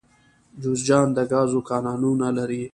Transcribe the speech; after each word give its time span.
جوزجان 0.61 1.07
د 1.17 1.19
ګازو 1.31 1.59
کانونه 1.69 2.27
لري 2.37 2.63